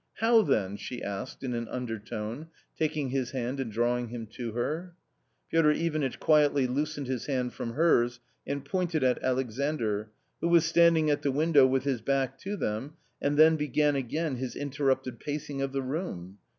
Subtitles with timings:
[0.15, 4.95] "How then?" she asked in an undertone, taking his hand and drawing him to her.
[5.51, 10.09] Piotr Ivanitch quietly loosened his hand from hers and pointed at Alexandr,
[10.39, 14.37] who was standing at the window with his back to them and then began again
[14.37, 16.39] his interrupted pacing of the room.